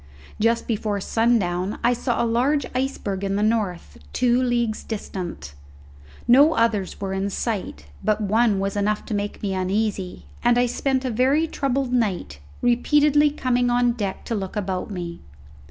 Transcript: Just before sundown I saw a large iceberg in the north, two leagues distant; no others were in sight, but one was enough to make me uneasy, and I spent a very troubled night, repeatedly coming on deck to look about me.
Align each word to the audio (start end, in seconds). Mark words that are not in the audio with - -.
Just 0.39 0.65
before 0.65 0.99
sundown 0.99 1.77
I 1.83 1.93
saw 1.93 2.23
a 2.23 2.25
large 2.25 2.65
iceberg 2.73 3.23
in 3.23 3.35
the 3.35 3.43
north, 3.43 3.99
two 4.13 4.41
leagues 4.41 4.83
distant; 4.83 5.53
no 6.27 6.55
others 6.55 6.99
were 6.99 7.13
in 7.13 7.29
sight, 7.29 7.85
but 8.03 8.19
one 8.19 8.59
was 8.59 8.75
enough 8.75 9.05
to 9.05 9.13
make 9.13 9.43
me 9.43 9.53
uneasy, 9.53 10.25
and 10.43 10.57
I 10.57 10.65
spent 10.65 11.05
a 11.05 11.11
very 11.11 11.45
troubled 11.45 11.93
night, 11.93 12.39
repeatedly 12.63 13.29
coming 13.29 13.69
on 13.69 13.91
deck 13.91 14.25
to 14.25 14.33
look 14.33 14.55
about 14.55 14.89
me. 14.89 15.21